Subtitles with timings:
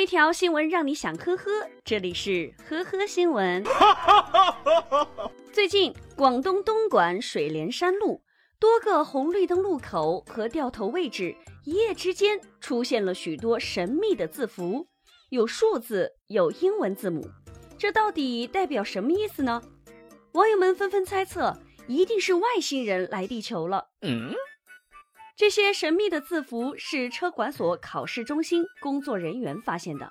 [0.00, 1.50] 一条新闻让你想呵呵，
[1.84, 3.64] 这里是呵呵新闻。
[5.52, 8.22] 最近，广东东莞水莲山路
[8.60, 11.34] 多个红绿灯路口和掉头位置，
[11.64, 14.86] 一夜之间出现了许多神秘的字符，
[15.30, 17.28] 有数字，有英文字母，
[17.76, 19.60] 这到底代表什么意思呢？
[20.32, 21.58] 网友们纷纷猜测，
[21.88, 23.88] 一定是外星人来地球了。
[24.02, 24.32] 嗯。
[25.38, 30.10] 这些神秘的字符是车管所考试中心工作人员发现的。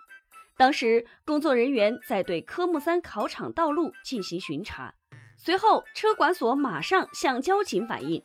[0.56, 4.94] 当时，工作人员在对科目三考场道路进行巡查，
[5.36, 8.24] 随后车管所马上向交警反映，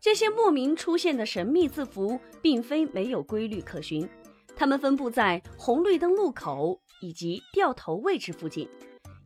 [0.00, 4.08] 这些莫名出现的神秘字符并非没有规律可循，
[4.56, 8.66] 它们分布在红绿灯路口以及掉头位置附近，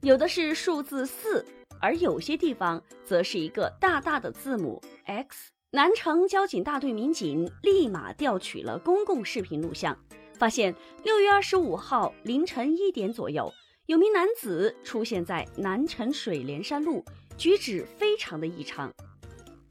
[0.01, 1.47] 有的是数字四，
[1.81, 5.53] 而有些地方则是一个大大的字母 X。
[5.75, 9.97] 南城交警大队民警立马调取了公共视频录像，
[10.35, 13.51] 发现六月二十五号凌晨一点左右，
[13.87, 17.03] 有名男子出现在南城水莲山路，
[17.39, 18.93] 举止非常的异常。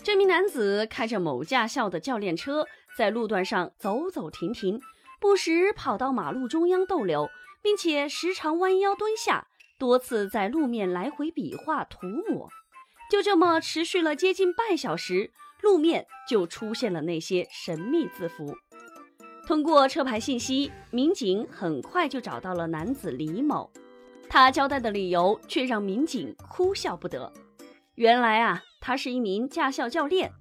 [0.02, 2.66] 这名男子开着某驾校的教练车，
[2.98, 4.81] 在路段上走走停停，
[5.20, 7.30] 不时跑到马路中央逗留，
[7.61, 12.50] 并且时常弯腰蹲下，多次在路面来回比划涂抹。
[13.12, 15.31] 就这么持续了接近半小时。
[15.62, 18.56] 路面就出现了那些神秘字符。
[19.45, 23.70] 通过车牌信息，民警很快就找到了男子李某。
[24.30, 27.32] 他交代的理由却让民警哭笑不得。
[27.95, 30.32] 原来啊，他是一名驾校教练。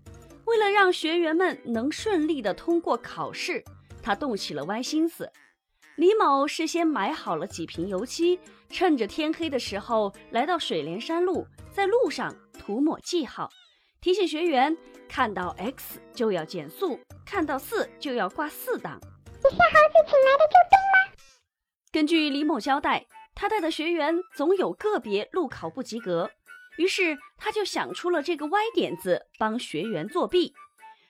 [0.46, 3.62] 为了让学员们能顺利的通过考试，
[4.00, 5.28] 他动起了歪心思。
[5.96, 8.38] 李某事先买好了几瓶油漆，
[8.70, 12.34] 趁着天黑的时候来到水莲山路，在路上
[12.70, 13.50] 涂抹记号。
[14.00, 14.76] 提醒学员
[15.08, 19.00] 看到 X 就要减速，看到四就要挂四档。
[19.26, 21.16] 你是猴子请来的救兵吗。
[21.90, 23.04] 根据李某交代，
[23.34, 26.30] 他带的学员总有个别路考不及格，
[26.78, 30.54] 于是他就想出了这个歪点子，帮学员作弊。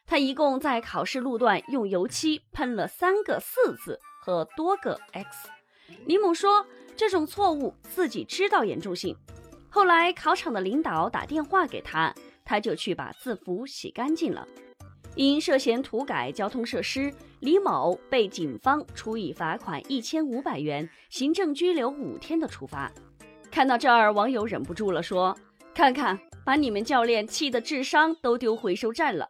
[0.06, 5.50] 他一共在考试路段用油漆喷了三个四字和多个 X。
[6.06, 6.65] 李某说，
[6.97, 9.15] 这种错误自己知道严重性。
[9.70, 12.12] 后来考场的领导打电话给他。
[12.42, 14.44] 他就去把字符洗干净了。
[15.14, 22.91] 因涉嫌涂改交通设施，李某被警方处以罚款一千五百元、行政拘留五天的处罚。
[23.48, 25.36] 看到这儿，网友忍不住了，说
[25.72, 29.28] ：“看看，把你们教练气的智商都丢回收站了。”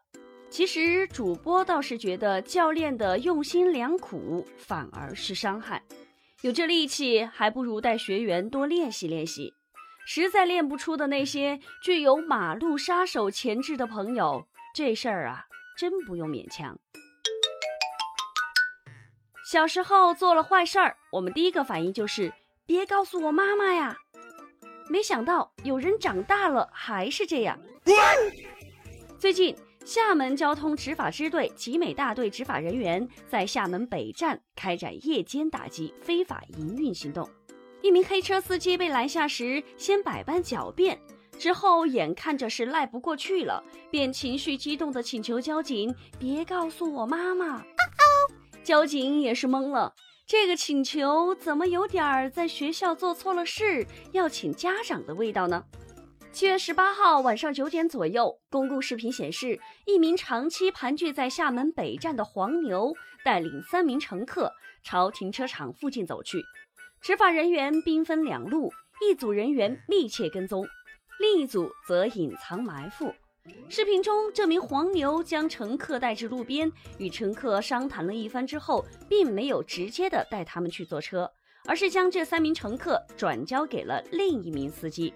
[0.49, 5.83] 其实主播倒是觉得教练的用心良苦反而是伤害，
[6.41, 9.53] 有这力气，还不如带学员多练习练习。
[10.13, 14.45] 实在练不出的那些具有马路杀手潜质的朋友，
[14.75, 15.47] 这事儿啊，
[15.79, 16.77] 真不用勉强。
[19.49, 22.33] 小时候做了坏事儿，我们第一个反应就是
[22.67, 23.97] 别告诉我妈妈呀。
[24.89, 27.57] 没想到有人长大了还是这样。
[29.17, 37.31] 最近，厦门交通执法支队集美大队执法人员在厦门北站开展夜间打击非法营运行动。
[37.83, 41.01] 一名黑车司机被拦下时，先百般狡辩，
[41.39, 47.65] 之后眼看着是赖不过去了，便情绪激动地请求交警别告诉我妈妈。
[48.63, 49.95] 交警也是懵了，
[50.27, 55.65] 这个请求怎么有点儿在学校做错了事要请家长的味道呢？
[56.33, 64.53] 七月十八号晚上九点左右，公共视频显示，一名长期盘踞在厦门北站的黄牛带领三名乘客
[64.85, 66.45] 朝停车场附近走去。
[67.01, 70.67] 执法人员兵分两路，一组人员密切跟踪，
[71.19, 73.11] 另一组则隐藏埋伏。
[73.71, 81.31] 视频中，这名黄牛将乘客带至路边，与乘客商谈了一番之后，并没有直接的带他们去坐车，
[81.65, 85.15] 而是将这三名乘客转交给了另一名司机。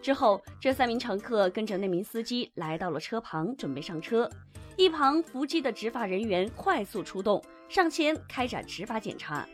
[0.00, 4.30] 之后，这三名乘客跟着那名司机来到了车旁，准备上车。
[4.76, 9.44] 一旁伏击的执法人员快速出动，上前开展执法检查。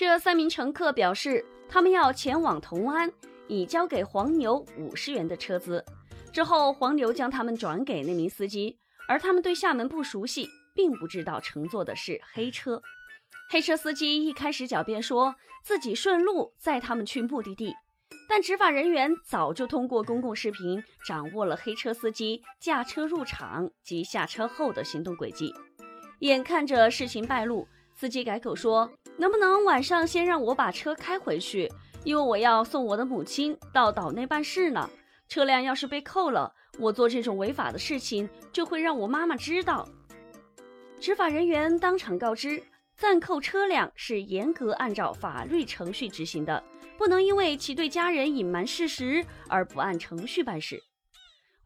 [0.00, 3.12] 这三名乘客表示，他们要前往同安，
[3.48, 5.84] 已交给黄牛五十元的车资。
[6.32, 12.80] 之后，黄牛将他们转给那名司机，而他们对厦门不熟悉，并不知道乘坐的是黑车。
[13.50, 17.74] 黑车司机一开始狡辩说自己顺路载他们去目的地，
[18.26, 25.52] 但执法人员早就通过公共视频掌握了黑车司机驾车入场及下车后的行动轨迹。
[26.20, 27.68] 眼看着事情败露，
[28.00, 28.90] 司机改口说。
[29.18, 31.70] 能不能晚上先让我把车开回去？
[32.02, 34.88] 因为我要送我的母亲到岛内办事呢。
[35.28, 39.86] 车辆要是被扣了，我做这种违法的事情就会让我妈妈知道。
[40.98, 42.62] 执法人员当场告知，
[42.96, 46.64] 暂扣车辆是严格按照法律程序执行的，
[46.96, 50.82] 不能因为其对家人隐瞒事实而不按程序办事。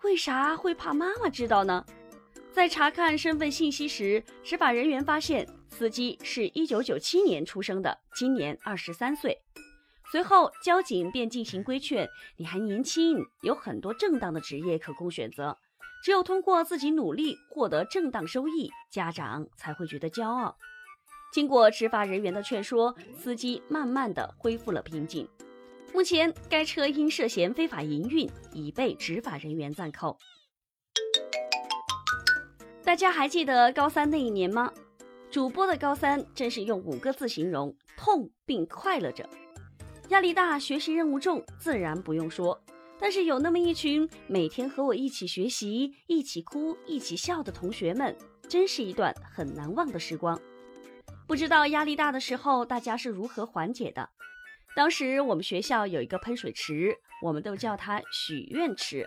[0.03, 1.85] 为啥会怕妈妈知道呢？
[2.51, 5.45] 在查看身份信息时，执法人员发现
[5.77, 9.43] 司机是一九九七年出生的，今年二十三岁。
[10.13, 15.59] 随后，交警便进行规劝：“你还年轻，有很多正当的职业可供选择。
[16.05, 20.57] 只有通过自己努力获得正当收益，家长才会觉得骄傲。”
[21.35, 25.29] 经过执法人员的劝说，司机慢慢的恢复了平静。
[25.93, 30.17] 目前，该车因涉嫌非法营运，已被执法人员暂扣。
[32.85, 34.73] 大家还记得高三那一年吗？
[35.35, 39.29] 主播的高三真是用五个字形容：痛并快乐着。
[40.11, 42.63] 压力大，学习任务重，自然不用说。
[43.01, 48.17] 但是有那么一群每天和我一起学习、一起哭、一起笑的同学们，
[48.49, 50.41] 真是一段很难忘的时光。
[51.27, 54.09] 不知道压力大的时候大家是如何缓解的？
[54.77, 59.05] 当时我们学校有一个喷水池，我们都叫它许愿池。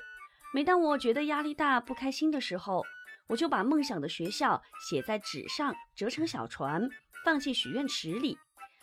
[0.53, 2.83] 每当我觉得压力大、不开心的时候，
[3.27, 6.89] 我就把梦想的学校写在纸上，折成小船，
[7.24, 8.38] 放进许愿池里，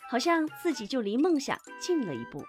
[0.09, 2.43] 好像自己就离梦想近了一步。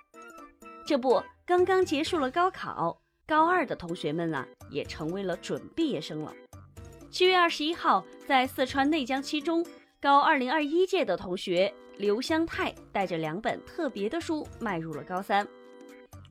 [0.86, 6.32] 这不，刚刚结束了高考，高二的同学们啊，也成为了准毕业生了。
[7.10, 9.66] 七月二十一号，在四川内江七中。
[9.98, 15.48] 高二零二一届的同学刘湘泰带着两本特别的书迈入了高三，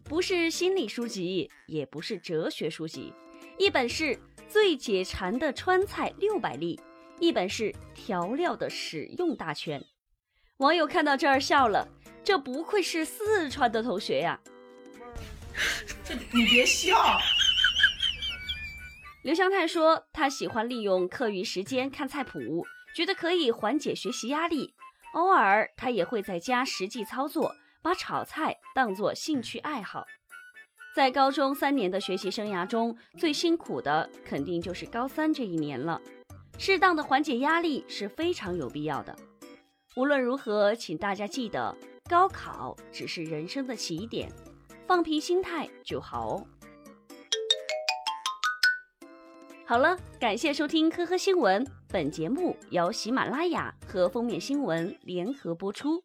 [0.04, 3.12] 不是心理书籍，也不是哲学书籍，
[3.58, 4.20] 一本是
[4.50, 6.80] 最解馋的川菜六百例，
[7.20, 9.82] 一本是调料的使用大全。
[10.58, 11.88] 网友看到这儿笑了，
[12.24, 14.40] 这不愧是四川的同学呀！
[16.04, 16.96] 这你别笑。
[19.24, 22.66] 刘湘泰说，他喜欢利用课余时间看菜谱。
[22.94, 24.74] 觉得可以缓解学习压力，
[25.14, 30.06] 偶尔他也会在家实际操作，把炒菜当作兴趣爱好。
[30.96, 36.02] 在高中三年的学习生涯中，最辛苦的肯定就是高三这一年了。
[36.58, 39.14] 适当的缓解压力是非常有必要的。
[39.98, 41.76] 无论如何，请大家记得，
[42.10, 44.32] 高考只是人生的起点，
[44.88, 46.48] 放平心态就好哦。
[49.66, 51.62] 好了，感谢收听《科科新闻》。
[51.90, 56.02] 本节目由喜马拉雅和封面新闻联合播出。